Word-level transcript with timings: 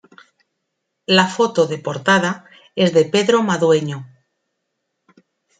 La 1.05 1.27
foto 1.27 1.67
de 1.67 1.77
portada 1.77 2.45
es 2.75 2.91
de 2.91 3.05
Pedro 3.05 3.43
Madueño. 3.43 4.09